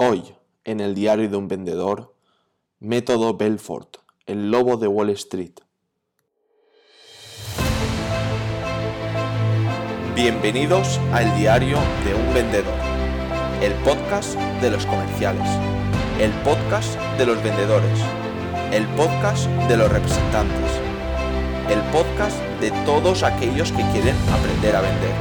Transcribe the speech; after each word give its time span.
Hoy, 0.00 0.22
en 0.62 0.78
el 0.78 0.94
diario 0.94 1.28
de 1.28 1.36
un 1.36 1.48
vendedor, 1.48 2.14
Método 2.78 3.36
Belfort, 3.36 3.96
el 4.26 4.48
lobo 4.48 4.76
de 4.76 4.86
Wall 4.86 5.10
Street. 5.10 5.54
Bienvenidos 10.14 11.00
al 11.12 11.36
diario 11.36 11.78
de 12.04 12.14
un 12.14 12.32
vendedor, 12.32 12.78
el 13.60 13.72
podcast 13.82 14.38
de 14.60 14.70
los 14.70 14.86
comerciales, 14.86 15.48
el 16.20 16.30
podcast 16.44 16.96
de 17.18 17.26
los 17.26 17.42
vendedores, 17.42 17.98
el 18.70 18.86
podcast 18.94 19.48
de 19.66 19.78
los 19.78 19.90
representantes, 19.90 20.80
el 21.68 21.80
podcast 21.90 22.38
de 22.60 22.70
todos 22.86 23.24
aquellos 23.24 23.72
que 23.72 23.82
quieren 23.90 24.14
aprender 24.30 24.76
a 24.76 24.80
vender. 24.80 25.14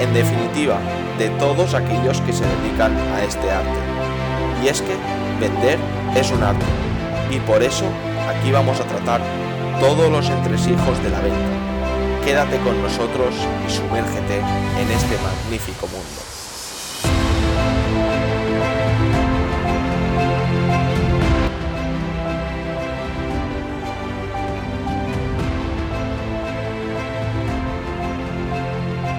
En 0.00 0.12
definitiva, 0.12 0.78
de 1.18 1.30
todos 1.38 1.74
aquellos 1.74 2.20
que 2.22 2.32
se 2.32 2.44
dedican 2.44 2.96
a 3.14 3.24
este 3.24 3.50
arte. 3.50 3.78
Y 4.62 4.68
es 4.68 4.82
que 4.82 4.96
vender 5.40 5.78
es 6.14 6.30
un 6.30 6.42
arte. 6.42 6.64
Y 7.30 7.38
por 7.40 7.62
eso 7.62 7.84
aquí 8.28 8.52
vamos 8.52 8.80
a 8.80 8.84
tratar 8.84 9.20
todos 9.80 10.10
los 10.10 10.28
entresijos 10.28 11.02
de 11.02 11.10
la 11.10 11.20
venta. 11.20 12.24
Quédate 12.24 12.58
con 12.58 12.80
nosotros 12.82 13.34
y 13.66 13.70
sumérgete 13.70 14.38
en 14.38 14.90
este 14.90 15.16
magnífico 15.22 15.86
mundo. 15.86 16.25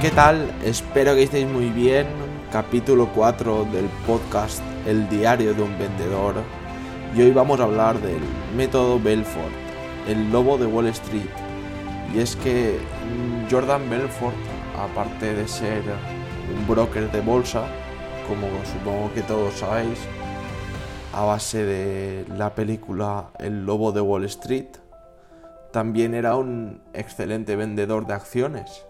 ¿Qué 0.07 0.13
tal? 0.13 0.49
Espero 0.63 1.15
que 1.15 1.23
estéis 1.23 1.45
muy 1.45 1.67
bien. 1.67 2.07
Capítulo 2.49 3.09
4 3.13 3.65
del 3.65 3.89
podcast 4.07 4.61
El 4.85 5.09
diario 5.09 5.53
de 5.53 5.61
un 5.61 5.77
vendedor. 5.77 6.35
Y 7.13 7.23
hoy 7.23 7.31
vamos 7.31 7.59
a 7.59 7.63
hablar 7.63 7.99
del 7.99 8.21
método 8.55 9.01
Belfort, 9.01 9.51
el 10.07 10.31
lobo 10.31 10.57
de 10.57 10.65
Wall 10.65 10.87
Street. 10.87 11.29
Y 12.15 12.19
es 12.19 12.37
que 12.37 12.79
Jordan 13.51 13.89
Belfort, 13.89 14.37
aparte 14.79 15.33
de 15.33 15.45
ser 15.45 15.83
un 16.57 16.65
broker 16.65 17.11
de 17.11 17.19
bolsa, 17.19 17.65
como 18.29 18.47
supongo 18.63 19.13
que 19.13 19.23
todos 19.23 19.55
sabéis, 19.55 19.99
a 21.11 21.25
base 21.25 21.65
de 21.65 22.25
la 22.33 22.55
película 22.55 23.31
El 23.39 23.65
lobo 23.65 23.91
de 23.91 23.99
Wall 23.99 24.23
Street, 24.23 24.69
también 25.73 26.13
era 26.13 26.37
un 26.37 26.81
excelente 26.93 27.57
vendedor 27.57 28.07
de 28.07 28.13
acciones 28.13 28.86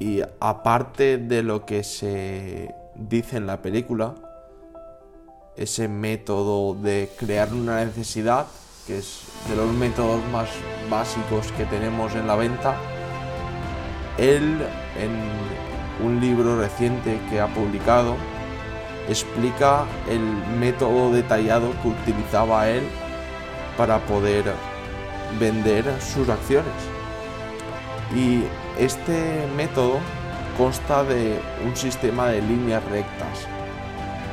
y 0.00 0.22
aparte 0.40 1.18
de 1.18 1.42
lo 1.42 1.66
que 1.66 1.84
se 1.84 2.74
dice 2.94 3.36
en 3.36 3.46
la 3.46 3.60
película, 3.60 4.14
ese 5.56 5.88
método 5.88 6.74
de 6.74 7.10
crear 7.18 7.52
una 7.52 7.84
necesidad, 7.84 8.46
que 8.86 8.98
es 8.98 9.24
de 9.48 9.56
los 9.56 9.70
métodos 9.74 10.24
más 10.32 10.48
básicos 10.88 11.52
que 11.52 11.66
tenemos 11.66 12.14
en 12.14 12.26
la 12.26 12.34
venta, 12.34 12.76
él 14.16 14.62
en 14.98 16.06
un 16.06 16.18
libro 16.18 16.58
reciente 16.58 17.20
que 17.28 17.38
ha 17.38 17.48
publicado 17.48 18.16
explica 19.06 19.84
el 20.08 20.22
método 20.58 21.12
detallado 21.12 21.72
que 21.82 21.88
utilizaba 21.88 22.70
él 22.70 22.84
para 23.76 23.98
poder 24.06 24.44
vender 25.38 25.84
sus 26.00 26.26
acciones. 26.30 26.72
Y 28.16 28.44
este 28.80 29.46
método 29.56 29.98
consta 30.56 31.04
de 31.04 31.38
un 31.66 31.76
sistema 31.76 32.28
de 32.28 32.40
líneas 32.40 32.82
rectas. 32.86 33.46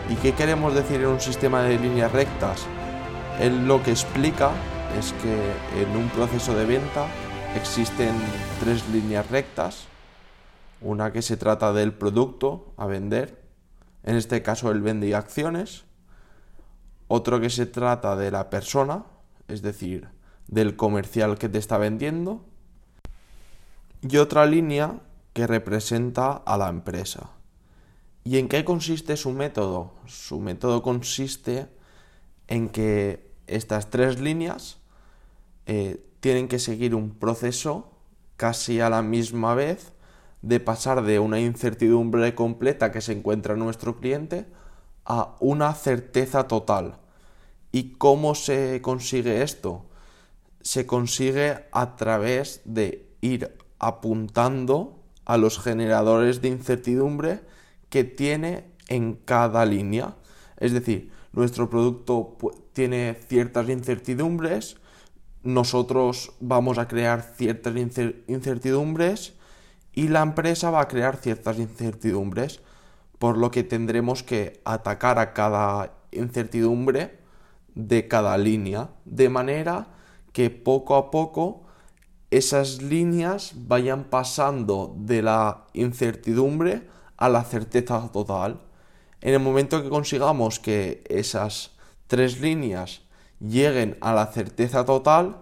¿Y 0.09 0.15
qué 0.15 0.31
queremos 0.31 0.73
decir 0.73 1.01
en 1.01 1.07
un 1.07 1.19
sistema 1.19 1.63
de 1.63 1.77
líneas 1.77 2.13
rectas? 2.13 2.65
Él 3.41 3.67
lo 3.67 3.83
que 3.83 3.91
explica 3.91 4.51
es 4.97 5.11
que 5.21 5.81
en 5.81 5.97
un 5.97 6.07
proceso 6.09 6.55
de 6.55 6.65
venta 6.65 7.07
existen 7.57 8.15
tres 8.61 8.87
líneas 8.87 9.29
rectas. 9.29 9.85
Una 10.79 11.11
que 11.11 11.21
se 11.21 11.35
trata 11.35 11.73
del 11.73 11.91
producto 11.91 12.73
a 12.77 12.85
vender, 12.85 13.43
en 14.03 14.15
este 14.15 14.43
caso 14.43 14.71
él 14.71 14.79
vende 14.79 15.13
acciones. 15.13 15.83
Otro 17.09 17.41
que 17.41 17.49
se 17.49 17.65
trata 17.65 18.15
de 18.15 18.31
la 18.31 18.49
persona, 18.49 19.03
es 19.49 19.61
decir, 19.61 20.07
del 20.47 20.77
comercial 20.77 21.37
que 21.37 21.49
te 21.49 21.57
está 21.57 21.77
vendiendo 21.77 22.45
y 24.01 24.17
otra 24.17 24.45
línea 24.45 24.99
que 25.33 25.47
representa 25.47 26.31
a 26.31 26.57
la 26.57 26.69
empresa. 26.69 27.31
¿Y 28.23 28.37
en 28.37 28.49
qué 28.49 28.65
consiste 28.65 29.15
su 29.17 29.31
método? 29.31 29.93
Su 30.05 30.39
método 30.39 30.81
consiste 30.81 31.67
en 32.47 32.69
que 32.69 33.31
estas 33.47 33.89
tres 33.89 34.19
líneas 34.19 34.79
eh, 35.65 36.03
tienen 36.19 36.47
que 36.47 36.59
seguir 36.59 36.93
un 36.95 37.11
proceso 37.11 37.91
casi 38.35 38.79
a 38.81 38.89
la 38.89 39.01
misma 39.01 39.55
vez 39.55 39.93
de 40.41 40.59
pasar 40.59 41.03
de 41.03 41.19
una 41.19 41.39
incertidumbre 41.39 42.35
completa 42.35 42.91
que 42.91 43.01
se 43.01 43.13
encuentra 43.13 43.53
en 43.53 43.59
nuestro 43.59 43.97
cliente 43.97 44.45
a 45.05 45.35
una 45.39 45.73
certeza 45.73 46.47
total. 46.47 46.99
¿Y 47.71 47.93
cómo 47.93 48.35
se 48.35 48.81
consigue 48.81 49.41
esto? 49.41 49.85
Se 50.61 50.85
consigue 50.85 51.65
a 51.71 51.95
través 51.95 52.61
de 52.65 53.09
ir 53.21 53.57
apuntando 53.79 54.99
a 55.25 55.37
los 55.37 55.59
generadores 55.59 56.41
de 56.41 56.47
incertidumbre 56.49 57.41
que 57.89 58.03
tiene 58.03 58.65
en 58.87 59.13
cada 59.13 59.65
línea. 59.65 60.15
Es 60.57 60.73
decir, 60.73 61.11
nuestro 61.33 61.69
producto 61.69 62.37
tiene 62.73 63.15
ciertas 63.27 63.69
incertidumbres, 63.69 64.77
nosotros 65.43 66.33
vamos 66.39 66.77
a 66.77 66.87
crear 66.87 67.21
ciertas 67.21 67.75
incertidumbres 68.27 69.33
y 69.93 70.07
la 70.07 70.21
empresa 70.21 70.71
va 70.71 70.81
a 70.81 70.87
crear 70.87 71.17
ciertas 71.17 71.59
incertidumbres, 71.59 72.61
por 73.19 73.37
lo 73.37 73.49
que 73.51 73.63
tendremos 73.63 74.23
que 74.23 74.61
atacar 74.65 75.19
a 75.19 75.33
cada 75.33 75.93
incertidumbre 76.11 77.19
de 77.75 78.07
cada 78.07 78.37
línea, 78.37 78.89
de 79.05 79.29
manera 79.29 79.87
que 80.33 80.49
poco 80.49 80.95
a 80.95 81.11
poco 81.11 81.66
esas 82.31 82.81
líneas 82.81 83.53
vayan 83.55 84.05
pasando 84.05 84.93
de 84.97 85.21
la 85.21 85.65
incertidumbre 85.73 86.87
a 87.15 87.29
la 87.29 87.43
certeza 87.43 88.09
total. 88.11 88.61
En 89.21 89.33
el 89.33 89.39
momento 89.39 89.81
que 89.81 89.89
consigamos 89.89 90.59
que 90.59 91.03
esas 91.09 91.71
tres 92.07 92.39
líneas 92.41 93.01
lleguen 93.39 93.97
a 94.01 94.13
la 94.13 94.27
certeza 94.27 94.85
total, 94.85 95.37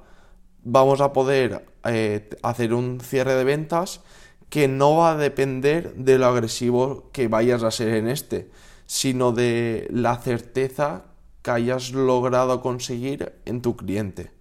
vamos 0.63 1.01
a 1.01 1.13
poder 1.13 1.65
eh, 1.83 2.29
hacer 2.43 2.73
un 2.73 2.99
cierre 2.99 3.35
de 3.35 3.43
ventas 3.43 4.01
que 4.49 4.67
no 4.67 4.97
va 4.97 5.11
a 5.11 5.17
depender 5.17 5.95
de 5.95 6.17
lo 6.17 6.27
agresivo 6.27 7.09
que 7.11 7.27
vayas 7.27 7.63
a 7.63 7.71
ser 7.71 7.89
en 7.95 8.07
este, 8.07 8.49
sino 8.85 9.31
de 9.31 9.87
la 9.91 10.17
certeza 10.17 11.05
que 11.41 11.51
hayas 11.51 11.91
logrado 11.91 12.61
conseguir 12.61 13.33
en 13.45 13.61
tu 13.61 13.75
cliente. 13.75 14.31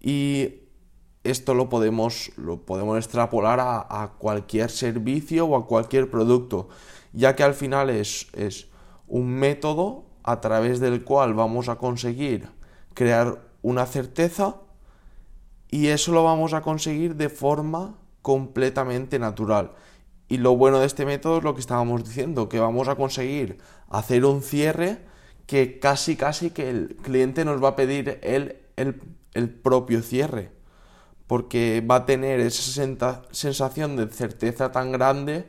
Y 0.00 0.65
esto 1.30 1.54
lo 1.54 1.68
podemos, 1.68 2.32
lo 2.36 2.58
podemos 2.58 2.96
extrapolar 2.98 3.58
a, 3.60 4.12
cualquier 4.18 4.70
servicio 4.70 5.46
o 5.46 5.56
a 5.56 5.66
cualquier 5.66 6.10
producto, 6.10 6.68
ya 7.12 7.36
que 7.36 7.42
al 7.42 7.54
final 7.54 7.90
es, 7.90 8.28
es 8.32 8.68
un 9.06 9.28
método 9.28 10.04
a 10.22 10.40
través 10.40 10.80
del 10.80 11.04
cual 11.04 11.34
vamos 11.34 11.68
a 11.68 11.76
conseguir 11.76 12.48
crear 12.94 13.40
una 13.62 13.86
certeza 13.86 14.56
y 15.70 15.88
eso 15.88 16.12
lo 16.12 16.24
vamos 16.24 16.54
a 16.54 16.62
conseguir 16.62 17.16
de 17.16 17.28
forma 17.28 17.96
completamente 18.22 19.18
natural. 19.18 19.72
Y 20.28 20.38
lo 20.38 20.56
bueno 20.56 20.80
de 20.80 20.86
este 20.86 21.06
método 21.06 21.38
es 21.38 21.44
lo 21.44 21.54
que 21.54 21.60
estábamos 21.60 22.04
diciendo, 22.04 22.48
que 22.48 22.58
vamos 22.58 22.88
a 22.88 22.96
conseguir 22.96 23.58
hacer 23.88 24.24
un 24.24 24.42
cierre 24.42 24.98
que 25.46 25.78
casi 25.78 26.16
casi 26.16 26.50
que 26.50 26.68
el 26.68 26.96
cliente 27.02 27.44
nos 27.44 27.62
va 27.62 27.70
a 27.70 27.76
pedir 27.76 28.18
el, 28.22 28.56
el 28.76 29.50
propio 29.50 30.02
cierre 30.02 30.55
porque 31.26 31.84
va 31.88 31.96
a 31.96 32.06
tener 32.06 32.40
esa 32.40 32.92
sensación 33.32 33.96
de 33.96 34.08
certeza 34.08 34.70
tan 34.70 34.92
grande 34.92 35.46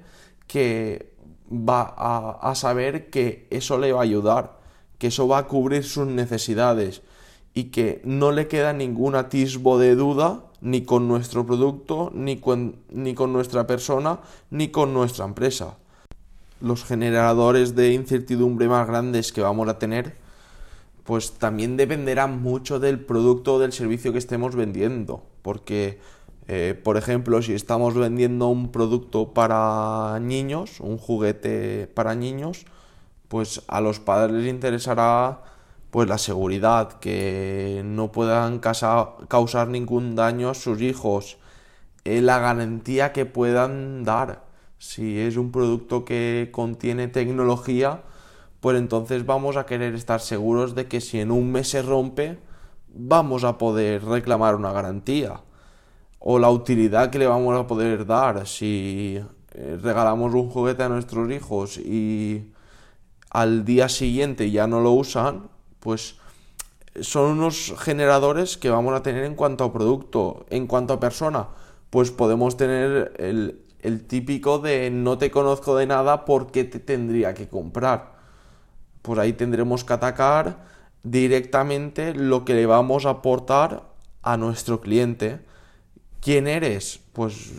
que 0.48 1.14
va 1.52 1.94
a, 2.42 2.56
saber 2.56 3.10
que 3.10 3.48
eso 3.50 3.78
le 3.78 3.94
va 3.94 4.00
a 4.00 4.04
ayudar, 4.04 4.58
que 4.98 5.08
eso 5.08 5.28
va 5.28 5.40
a 5.40 5.48
cubrir 5.48 5.84
sus 5.84 6.08
necesidades 6.08 7.02
y 7.54 7.66
que 7.66 8.02
no 8.04 8.32
le 8.32 8.48
queda 8.48 8.74
ningún 8.74 9.16
atisbo 9.16 9.78
de 9.78 9.96
duda 9.96 10.44
ni 10.62 10.84
con 10.84 11.08
nuestro 11.08 11.46
producto, 11.46 12.12
ni 12.14 12.38
con, 12.38 12.78
ni 12.90 13.14
con 13.14 13.32
nuestra 13.32 13.68
persona, 13.68 14.20
ni 14.50 14.70
con 14.70 14.94
nuestra 14.94 15.26
empresa. 15.26 15.78
Los 16.60 16.84
generadores 16.84 17.76
de 17.76 17.94
incertidumbre 17.94 18.68
más 18.68 18.88
grandes 18.88 19.32
que 19.32 19.42
vamos 19.42 19.70
a 19.70 19.78
tener, 19.78 20.16
pues 21.08 21.40
también 21.40 21.78
dependerá 21.78 22.28
mucho 22.28 22.80
del 22.80 23.00
producto 23.00 23.56
o 23.56 23.60
del 23.60 23.74
servicio 23.74 24.12
que 24.12 24.20
estemos 24.20 24.56
vendiendo 24.56 25.24
porque, 25.48 25.98
eh, 26.50 26.78
por 26.84 26.98
ejemplo, 26.98 27.42
si 27.42 27.54
estamos 27.54 27.94
vendiendo 27.94 28.50
un 28.50 28.70
producto 28.70 29.34
para 29.34 30.20
niños, 30.20 30.82
un 30.82 30.98
juguete 30.98 31.88
para 31.88 32.16
niños, 32.16 32.66
pues 33.30 33.62
a 33.70 33.80
los 33.80 34.02
padres 34.02 34.34
les 34.36 34.54
interesará 34.54 35.44
pues 35.90 36.10
la 36.10 36.18
seguridad, 36.18 37.00
que 37.00 37.82
no 37.86 38.12
puedan 38.12 38.60
causar 38.60 39.70
ningún 39.70 40.18
daño 40.18 40.50
a 40.50 40.54
sus 40.54 40.82
hijos, 40.82 41.38
eh, 42.04 42.20
la 42.20 42.40
garantía 42.40 43.14
que 43.14 43.26
puedan 43.26 44.04
dar. 44.04 44.44
Si 44.80 45.18
es 45.20 45.38
un 45.38 45.54
producto 45.54 46.04
que 46.04 46.50
contiene 46.52 47.08
tecnología, 47.08 48.04
pues 48.60 48.78
entonces 48.78 49.26
vamos 49.26 49.58
a 49.58 49.66
querer 49.66 49.94
estar 49.96 50.20
seguros 50.20 50.76
de 50.76 50.88
que 50.88 51.02
si 51.02 51.20
en 51.20 51.32
un 51.32 51.52
mes 51.52 51.70
se 51.70 51.82
rompe, 51.82 52.40
vamos 52.90 53.44
a 53.44 53.58
poder 53.58 54.04
reclamar 54.04 54.56
una 54.56 54.72
garantía. 54.72 55.42
O 56.20 56.40
la 56.40 56.50
utilidad 56.50 57.10
que 57.10 57.20
le 57.20 57.28
vamos 57.28 57.58
a 57.58 57.68
poder 57.68 58.06
dar 58.06 58.48
si 58.48 59.22
eh, 59.54 59.80
regalamos 59.82 60.34
un 60.34 60.50
juguete 60.50 60.84
a 60.84 60.90
nuestros 60.90 61.32
hijos 61.32 61.78
y 61.78 62.52
al 63.30 63.66
día 63.66 63.90
siguiente 63.90 64.52
ya 64.52 64.68
no 64.68 64.82
lo 64.82 64.92
usan, 64.92 65.50
pues 65.80 66.16
son 67.02 67.32
unos 67.38 67.74
generadores 67.78 68.58
que 68.58 68.70
vamos 68.70 68.94
a 68.94 69.04
tener 69.04 69.24
en 69.24 69.36
cuanto 69.36 69.64
a 69.64 69.74
producto, 69.74 70.46
en 70.50 70.68
cuanto 70.68 70.94
a 70.94 71.00
persona, 71.00 71.48
pues 71.90 72.12
podemos 72.12 72.58
tener 72.58 73.14
el, 73.18 73.64
típico 74.08 74.60
de 74.60 74.90
no 74.90 75.18
te 75.18 75.32
conozco 75.32 75.78
de 75.78 75.86
nada, 75.86 76.26
¿por 76.26 76.52
qué 76.52 76.64
te 76.64 76.80
tendría 76.80 77.34
que 77.34 77.48
comprar? 77.48 78.17
Pues 79.08 79.20
ahí 79.20 79.32
tendremos 79.32 79.86
que 79.86 79.94
atacar 79.94 80.66
directamente 81.02 82.14
lo 82.14 82.44
que 82.44 82.56
le 82.56 82.66
vamos 82.66 83.06
a 83.06 83.12
aportar 83.12 83.84
a 84.22 84.36
nuestro 84.36 84.82
cliente. 84.82 85.40
¿Quién 86.20 86.46
eres? 86.46 87.00
Pues 87.14 87.54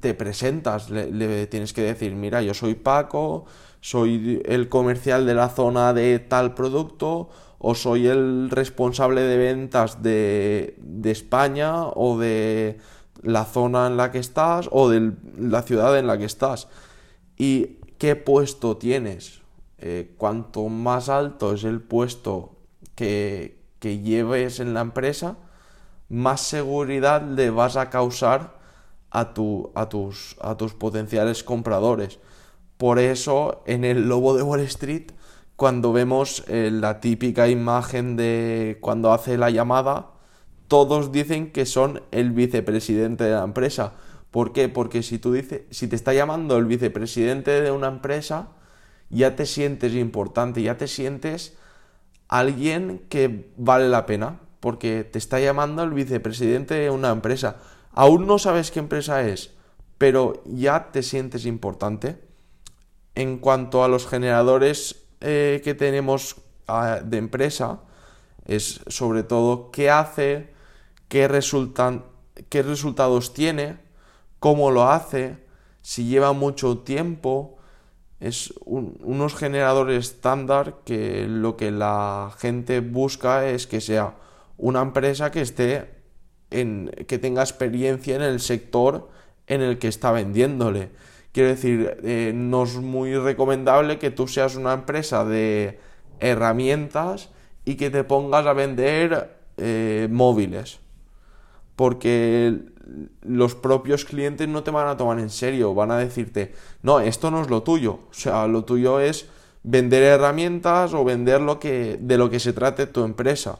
te 0.00 0.14
presentas, 0.14 0.88
le 0.88 1.46
tienes 1.46 1.74
que 1.74 1.82
decir, 1.82 2.14
mira, 2.14 2.40
yo 2.40 2.54
soy 2.54 2.74
Paco, 2.74 3.44
soy 3.82 4.40
el 4.46 4.70
comercial 4.70 5.26
de 5.26 5.34
la 5.34 5.50
zona 5.50 5.92
de 5.92 6.20
tal 6.20 6.54
producto 6.54 7.28
o 7.58 7.74
soy 7.74 8.06
el 8.06 8.48
responsable 8.48 9.20
de 9.20 9.36
ventas 9.36 10.02
de, 10.02 10.74
España 11.04 11.86
o 11.86 12.18
de 12.18 12.78
la 13.20 13.44
zona 13.44 13.88
en 13.88 13.98
la 13.98 14.10
que 14.10 14.20
estás 14.20 14.70
o 14.72 14.88
de 14.88 15.12
la 15.38 15.60
ciudad 15.60 15.98
en 15.98 16.06
la 16.06 16.16
que 16.16 16.24
estás. 16.24 16.68
¿Y 17.36 17.76
qué 17.98 18.16
puesto 18.16 18.78
tienes? 18.78 19.37
Eh, 19.78 20.14
cuanto 20.16 20.68
más 20.68 21.08
alto 21.08 21.54
es 21.54 21.64
el 21.64 21.80
puesto 21.80 22.56
que, 22.94 23.62
que 23.78 24.00
lleves 24.00 24.60
en 24.60 24.74
la 24.74 24.80
empresa, 24.80 25.36
más 26.08 26.40
seguridad 26.40 27.22
le 27.22 27.50
vas 27.50 27.76
a 27.76 27.90
causar 27.90 28.58
a, 29.10 29.34
tu, 29.34 29.70
a, 29.74 29.88
tus, 29.88 30.36
a 30.40 30.56
tus 30.56 30.74
potenciales 30.74 31.44
compradores. 31.44 32.18
Por 32.76 32.98
eso 32.98 33.62
en 33.66 33.84
el 33.84 34.08
Lobo 34.08 34.36
de 34.36 34.42
Wall 34.42 34.60
Street 34.60 35.12
cuando 35.58 35.92
vemos 35.92 36.44
eh, 36.46 36.70
la 36.72 37.00
típica 37.00 37.48
imagen 37.48 38.14
de 38.16 38.78
cuando 38.80 39.12
hace 39.12 39.36
la 39.36 39.50
llamada, 39.50 40.10
todos 40.68 41.10
dicen 41.10 41.50
que 41.50 41.66
son 41.66 42.02
el 42.12 42.30
vicepresidente 42.30 43.24
de 43.24 43.32
la 43.32 43.42
empresa. 43.42 43.94
¿Por 44.30 44.52
qué? 44.52 44.68
Porque 44.68 45.02
si 45.02 45.18
tú 45.18 45.32
dices, 45.32 45.62
si 45.70 45.88
te 45.88 45.96
está 45.96 46.14
llamando 46.14 46.58
el 46.58 46.66
vicepresidente 46.66 47.60
de 47.60 47.72
una 47.72 47.88
empresa, 47.88 48.50
ya 49.10 49.36
te 49.36 49.46
sientes 49.46 49.94
importante, 49.94 50.62
ya 50.62 50.76
te 50.76 50.88
sientes 50.88 51.56
alguien 52.28 53.06
que 53.08 53.50
vale 53.56 53.88
la 53.88 54.06
pena, 54.06 54.40
porque 54.60 55.04
te 55.04 55.18
está 55.18 55.40
llamando 55.40 55.82
el 55.82 55.90
vicepresidente 55.90 56.74
de 56.74 56.90
una 56.90 57.10
empresa. 57.10 57.56
Aún 57.92 58.26
no 58.26 58.38
sabes 58.38 58.70
qué 58.70 58.80
empresa 58.80 59.22
es, 59.22 59.52
pero 59.96 60.42
ya 60.44 60.90
te 60.92 61.02
sientes 61.02 61.46
importante. 61.46 62.18
En 63.14 63.38
cuanto 63.38 63.82
a 63.82 63.88
los 63.88 64.06
generadores 64.06 65.04
eh, 65.20 65.60
que 65.64 65.74
tenemos 65.74 66.36
ah, 66.68 67.00
de 67.04 67.16
empresa 67.18 67.80
es 68.46 68.80
sobre 68.86 69.22
todo 69.22 69.70
qué 69.70 69.90
hace, 69.90 70.52
qué, 71.08 71.28
resultan, 71.28 72.04
qué 72.48 72.62
resultados 72.62 73.34
tiene, 73.34 73.78
cómo 74.38 74.70
lo 74.70 74.88
hace, 74.90 75.44
si 75.82 76.04
lleva 76.04 76.32
mucho 76.32 76.78
tiempo. 76.78 77.57
Es 78.20 78.52
unos 78.64 79.34
generadores 79.34 80.06
estándar 80.06 80.78
que 80.84 81.26
lo 81.28 81.56
que 81.56 81.70
la 81.70 82.32
gente 82.38 82.80
busca 82.80 83.48
es 83.48 83.66
que 83.66 83.80
sea 83.80 84.16
una 84.56 84.82
empresa 84.82 85.30
que 85.30 85.40
esté 85.40 85.90
en 86.50 86.90
que 87.06 87.18
tenga 87.18 87.42
experiencia 87.42 88.16
en 88.16 88.22
el 88.22 88.40
sector 88.40 89.08
en 89.46 89.60
el 89.60 89.78
que 89.78 89.88
está 89.88 90.10
vendiéndole 90.10 90.90
Quiero 91.32 91.50
decir, 91.50 91.98
eh, 92.02 92.32
no 92.34 92.64
es 92.64 92.74
muy 92.76 93.14
recomendable 93.14 93.98
que 93.98 94.10
tú 94.10 94.26
seas 94.26 94.56
una 94.56 94.72
empresa 94.72 95.24
de 95.24 95.78
herramientas 96.20 97.30
y 97.64 97.76
que 97.76 97.90
te 97.90 98.02
pongas 98.02 98.46
a 98.46 98.54
vender 98.54 99.36
eh, 99.56 100.08
móviles. 100.10 100.80
Porque 101.76 102.58
los 103.22 103.54
propios 103.54 104.04
clientes 104.04 104.48
no 104.48 104.62
te 104.62 104.70
van 104.70 104.88
a 104.88 104.96
tomar 104.96 105.18
en 105.18 105.30
serio, 105.30 105.74
van 105.74 105.90
a 105.90 105.98
decirte, 105.98 106.54
no, 106.82 107.00
esto 107.00 107.30
no 107.30 107.42
es 107.42 107.50
lo 107.50 107.62
tuyo. 107.62 108.00
O 108.10 108.14
sea, 108.14 108.46
lo 108.46 108.64
tuyo 108.64 109.00
es 109.00 109.26
vender 109.62 110.02
herramientas 110.02 110.94
o 110.94 111.04
vender 111.04 111.40
lo 111.40 111.58
que, 111.58 111.98
de 112.00 112.18
lo 112.18 112.30
que 112.30 112.40
se 112.40 112.52
trate 112.52 112.86
tu 112.86 113.04
empresa. 113.04 113.58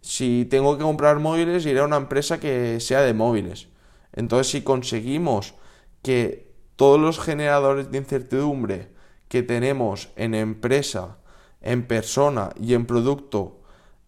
Si 0.00 0.46
tengo 0.48 0.76
que 0.76 0.84
comprar 0.84 1.18
móviles, 1.18 1.66
iré 1.66 1.80
a 1.80 1.84
una 1.84 1.96
empresa 1.96 2.40
que 2.40 2.80
sea 2.80 3.02
de 3.02 3.14
móviles. 3.14 3.68
Entonces, 4.12 4.50
si 4.50 4.62
conseguimos 4.62 5.54
que 6.02 6.52
todos 6.76 7.00
los 7.00 7.18
generadores 7.18 7.90
de 7.90 7.98
incertidumbre 7.98 8.88
que 9.28 9.42
tenemos 9.42 10.10
en 10.16 10.34
empresa, 10.34 11.18
en 11.60 11.86
persona 11.86 12.50
y 12.60 12.74
en 12.74 12.86
producto 12.86 13.60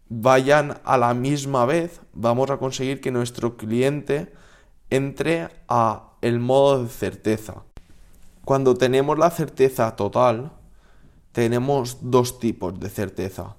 vayan 0.09 0.81
a 0.85 0.97
la 0.97 1.15
misma 1.15 1.67
vez, 1.67 2.01
vamos 2.13 2.51
a 2.51 2.57
conseguir 2.57 3.01
que 3.01 3.11
nuestro 3.11 3.57
cliente 3.57 4.33
entre 4.91 5.49
a 5.69 6.13
el 6.23 6.41
modo 6.41 6.85
de 6.85 6.89
certeza. 6.89 7.63
Cuando 8.45 8.75
tenemos 8.75 9.19
la 9.19 9.31
certeza 9.31 9.95
total, 9.97 10.53
tenemos 11.33 11.99
dos 12.01 12.39
tipos 12.39 12.81
de 12.81 12.89
certeza, 12.89 13.57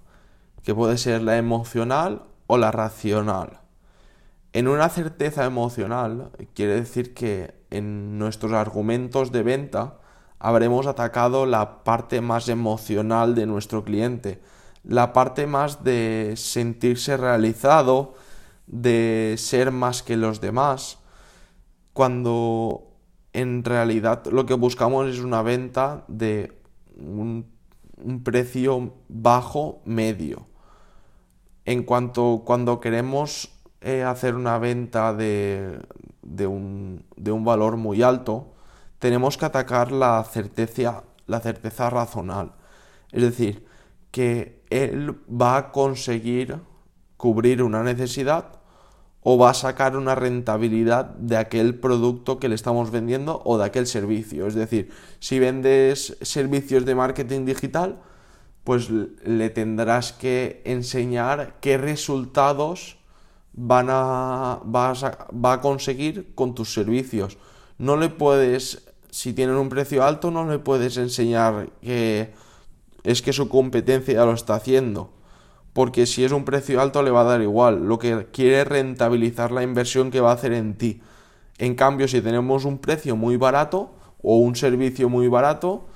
que 0.64 0.74
puede 0.74 0.98
ser 0.98 1.22
la 1.22 1.38
emocional 1.38 2.24
o 2.48 2.58
la 2.58 2.72
racional. 2.72 3.60
En 4.52 4.68
una 4.68 4.90
certeza 4.90 5.46
emocional 5.46 6.32
quiere 6.56 6.74
decir 6.74 7.14
que 7.14 7.54
en 7.70 8.18
nuestros 8.18 8.54
argumentos 8.54 9.32
de 9.32 9.44
venta 9.44 10.00
habremos 10.40 10.88
atacado 10.88 11.46
la 11.46 11.84
parte 11.84 12.22
más 12.22 12.50
emocional 12.50 13.36
de 13.36 13.46
nuestro 13.46 13.84
cliente, 13.84 14.42
la 14.84 15.14
parte 15.14 15.48
más 15.48 15.84
de 15.84 16.34
sentirse 16.36 17.18
realizado, 17.18 18.16
de 18.68 19.36
ser 19.38 19.72
más 19.72 20.04
que 20.04 20.18
los 20.18 20.42
demás, 20.42 21.00
cuando 21.94 22.90
en 23.34 23.64
realidad 23.64 24.26
lo 24.28 24.46
que 24.46 24.54
buscamos 24.54 25.08
es 25.08 25.20
una 25.20 25.42
venta 25.42 26.06
de 26.08 26.62
un, 26.96 27.46
precio 28.24 28.94
bajo 29.10 29.82
medio. 29.86 30.48
En 31.66 31.84
cuanto 31.84 32.44
cuando 32.46 32.80
queremos 32.80 33.52
eh, 33.82 34.04
hacer 34.04 34.36
una 34.36 34.58
venta 34.58 35.14
de, 35.14 35.80
de, 36.22 36.48
un, 36.48 37.06
de, 37.18 37.32
un, 37.32 37.44
valor 37.44 37.76
muy 37.76 38.02
alto, 38.02 38.54
tenemos 39.00 39.38
que 39.38 39.46
atacar 39.46 39.92
la 39.92 40.24
certeza, 40.24 41.04
la 41.28 41.42
certeza 41.42 41.90
razonal. 41.90 42.54
Es 43.12 43.22
decir, 43.22 43.69
que 44.12 44.64
él 44.70 45.16
va 45.30 45.58
a 45.58 45.72
conseguir 45.72 46.58
cubrir 47.18 47.62
una 47.64 47.84
necesidad 47.84 48.60
o 49.22 49.38
va 49.38 49.50
a 49.50 49.54
sacar 49.54 49.98
una 49.98 50.16
rentabilidad 50.16 51.06
de 51.06 51.38
aquel 51.38 51.76
producto 51.76 52.40
que 52.40 52.48
le 52.48 52.56
estamos 52.56 52.90
vendiendo 52.92 53.42
o 53.44 53.58
de 53.58 53.66
aquel 53.66 53.86
servicio. 53.86 54.48
Es 54.48 54.56
decir, 54.56 54.92
si 55.20 55.40
vendes 55.40 56.18
servicios 56.22 56.86
de 56.86 56.96
marketing 56.96 57.46
digital, 57.46 58.00
pues 58.64 58.90
le 58.90 59.50
tendrás 59.50 60.14
que 60.14 60.62
enseñar 60.64 61.58
qué 61.60 61.78
resultados 61.78 62.98
van 63.54 63.88
a, 63.90 64.62
va 64.64 65.54
a 65.54 65.62
conseguir 65.62 66.34
con 66.34 66.56
tus 66.56 66.74
servicios. 66.74 67.38
No 67.78 67.98
le 67.98 68.10
puedes, 68.10 68.88
si 69.10 69.34
tienen 69.34 69.56
un 69.56 69.70
precio 69.70 70.04
alto, 70.04 70.32
no 70.32 70.50
le 70.50 70.60
puedes 70.60 70.98
enseñar 70.98 71.70
que 71.82 72.34
es 73.04 73.22
que 73.22 73.34
su 73.34 73.50
competencia 73.50 74.26
lo 74.26 74.34
está 74.34 74.56
haciendo. 74.56 75.12
Porque 75.74 76.06
si 76.06 76.24
es 76.24 76.32
un 76.32 76.46
precio 76.46 76.82
alto 76.82 77.04
le 77.04 77.12
va 77.12 77.22
a 77.22 77.26
dar 77.26 77.42
igual. 77.42 77.88
Lo 77.88 78.00
que 78.00 78.28
quiere 78.32 78.62
es 78.62 78.68
rentabilizar 78.68 79.52
la 79.52 79.64
inversión 79.64 80.12
que 80.12 80.22
va 80.22 80.32
a 80.32 80.36
hacer 80.36 80.54
en 80.54 80.78
ti. 80.78 81.02
En 81.58 81.76
cambio, 81.76 82.08
si 82.08 82.22
tenemos 82.22 82.66
un 82.66 82.80
precio 82.80 83.16
muy 83.16 83.38
barato 83.38 83.92
o 84.22 84.38
un 84.38 84.56
servicio 84.56 85.10
muy 85.10 85.28
barato, 85.28 85.88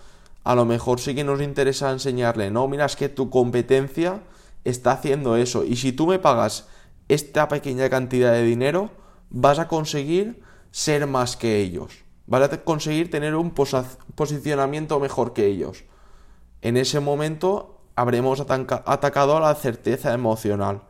a 0.43 0.55
lo 0.55 0.65
mejor 0.65 0.99
sí 0.99 1.15
que 1.15 1.23
nos 1.23 1.41
interesa 1.41 1.91
enseñarle, 1.91 2.51
no, 2.51 2.67
mira, 2.67 2.85
es 2.85 2.95
que 2.95 3.09
tu 3.09 3.29
competencia 3.29 4.21
está 4.63 4.91
haciendo 4.91 5.37
eso. 5.37 5.63
Y 5.63 5.77
si 5.77 5.91
tú 5.91 6.07
me 6.07 6.19
pagas 6.19 6.67
esta 7.07 7.47
pequeña 7.47 7.89
cantidad 7.89 8.33
de 8.33 8.43
dinero, 8.43 8.91
vas 9.29 9.59
a 9.59 9.67
conseguir 9.67 10.41
ser 10.71 11.07
más 11.07 11.37
que 11.37 11.59
ellos. 11.59 12.03
Vas 12.27 12.51
a 12.51 12.63
conseguir 12.63 13.09
tener 13.09 13.35
un 13.35 13.51
posicionamiento 13.51 14.99
mejor 14.99 15.33
que 15.33 15.45
ellos. 15.47 15.83
En 16.63 16.77
ese 16.77 17.01
momento 17.01 17.81
habremos 17.95 18.39
atacado 18.39 19.37
a 19.37 19.41
la 19.41 19.53
certeza 19.53 20.13
emocional. 20.13 20.81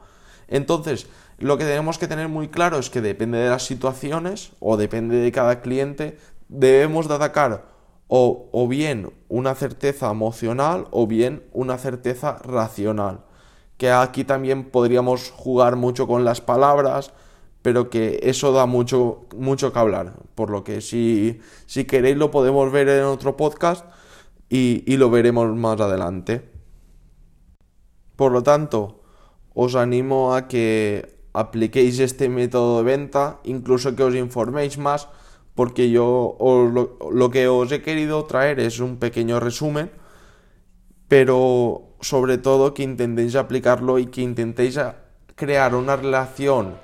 Entonces, 0.47 1.07
lo 1.39 1.57
que 1.57 1.65
tenemos 1.65 1.97
que 1.97 2.07
tener 2.07 2.29
muy 2.29 2.47
claro 2.47 2.77
es 2.77 2.91
que 2.91 3.01
depende 3.01 3.39
de 3.39 3.49
las 3.49 3.65
situaciones 3.65 4.51
o 4.59 4.77
depende 4.77 5.17
de 5.17 5.31
cada 5.31 5.61
cliente, 5.61 6.17
debemos 6.47 7.07
de 7.07 7.15
atacar 7.15 7.65
o, 8.07 8.49
o 8.51 8.67
bien 8.67 9.11
una 9.29 9.55
certeza 9.55 10.11
emocional 10.11 10.87
o 10.91 11.07
bien 11.07 11.43
una 11.51 11.79
certeza 11.79 12.37
racional. 12.43 13.21
Que 13.77 13.91
aquí 13.91 14.23
también 14.23 14.69
podríamos 14.69 15.31
jugar 15.31 15.75
mucho 15.75 16.05
con 16.05 16.23
las 16.23 16.39
palabras, 16.39 17.13
pero 17.63 17.89
que 17.89 18.19
eso 18.21 18.51
da 18.51 18.67
mucho, 18.67 19.25
mucho 19.35 19.73
que 19.73 19.79
hablar. 19.79 20.13
Por 20.35 20.51
lo 20.51 20.63
que 20.63 20.81
si, 20.81 21.41
si 21.65 21.85
queréis 21.85 22.17
lo 22.17 22.29
podemos 22.29 22.71
ver 22.71 22.87
en 22.89 23.05
otro 23.05 23.35
podcast 23.35 23.85
y, 24.55 24.97
lo 24.97 25.09
veremos 25.09 25.55
más 25.55 25.81
adelante. 25.81 26.47
Por 28.15 28.31
lo 28.31 28.43
tanto, 28.43 29.01
os 29.55 29.73
animo 29.73 30.35
a 30.35 30.47
que 30.47 31.25
apliquéis 31.33 31.97
este 31.97 32.29
método 32.29 32.77
de 32.77 32.83
venta, 32.83 33.39
incluso 33.45 33.95
que 33.95 34.03
os 34.03 34.13
informéis 34.13 34.77
más, 34.77 35.09
porque 35.55 35.89
yo 35.89 36.37
lo, 36.39 37.29
que 37.31 37.47
os 37.47 37.71
he 37.71 37.81
querido 37.81 38.25
traer 38.25 38.59
es 38.59 38.79
un 38.79 38.97
pequeño 38.97 39.39
resumen, 39.39 39.89
pero 41.07 41.97
sobre 42.01 42.37
todo 42.37 42.75
que 42.75 42.83
intentéis 42.83 43.33
aplicarlo 43.35 43.97
y 43.97 44.05
que 44.05 44.21
intentéis 44.21 44.79
crear 45.33 45.73
una 45.73 45.95
relación 45.95 46.75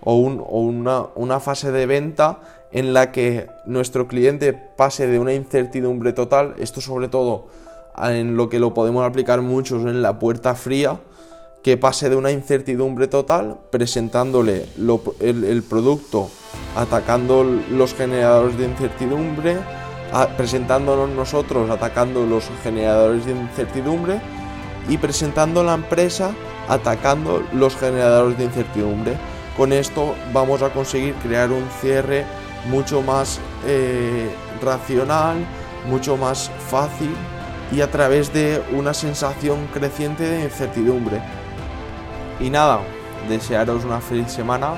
o, 0.00 0.14
una 0.16 1.40
fase 1.40 1.72
de 1.72 1.84
venta 1.84 2.57
en 2.72 2.92
la 2.92 3.12
que 3.12 3.48
nuestro 3.64 4.08
cliente 4.08 4.52
pase 4.52 5.06
de 5.06 5.18
una 5.18 5.32
incertidumbre 5.32 6.12
total, 6.12 6.54
esto 6.58 6.80
sobre 6.80 7.08
todo 7.08 7.46
en 8.02 8.36
lo 8.36 8.48
que 8.48 8.58
lo 8.60 8.74
podemos 8.74 9.04
aplicar 9.04 9.42
muchos 9.42 9.82
en 9.82 10.02
la 10.02 10.18
puerta 10.18 10.54
fría, 10.54 11.00
que 11.62 11.76
pase 11.76 12.08
de 12.08 12.16
una 12.16 12.30
incertidumbre 12.30 13.08
total 13.08 13.58
presentándole 13.70 14.66
el, 15.20 15.62
producto, 15.68 16.30
atacando 16.76 17.44
los 17.44 17.94
generadores 17.94 18.56
de 18.56 18.66
incertidumbre, 18.66 19.56
presentándonos 20.36 21.10
nosotros 21.10 21.68
atacando 21.68 22.24
los 22.24 22.44
generadores 22.62 23.26
de 23.26 23.32
incertidumbre 23.32 24.20
y 24.88 24.96
presentando 24.96 25.62
la 25.62 25.74
empresa 25.74 26.32
atacando 26.68 27.42
los 27.52 27.76
generadores 27.76 28.38
de 28.38 28.44
incertidumbre. 28.44 29.16
Con 29.56 29.72
esto 29.72 30.14
vamos 30.32 30.62
a 30.62 30.70
conseguir 30.70 31.14
crear 31.14 31.50
un 31.50 31.64
cierre 31.80 32.24
mucho 32.66 33.02
más 33.02 33.40
eh, 33.66 34.30
racional, 34.62 35.36
mucho 35.88 36.16
más 36.16 36.50
fácil 36.68 37.14
y 37.72 37.80
a 37.80 37.90
través 37.90 38.32
de 38.32 38.62
una 38.72 38.94
sensación 38.94 39.66
creciente 39.72 40.24
de 40.24 40.44
incertidumbre. 40.44 41.20
Y 42.40 42.50
nada, 42.50 42.80
desearos 43.28 43.84
una 43.84 44.00
feliz 44.00 44.30
semana, 44.30 44.74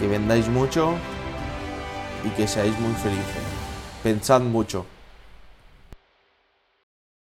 que 0.00 0.08
vendáis 0.08 0.48
mucho 0.48 0.94
y 2.24 2.28
que 2.30 2.48
seáis 2.48 2.78
muy 2.80 2.94
felices. 2.94 3.42
Pensad 4.02 4.40
mucho. 4.40 4.86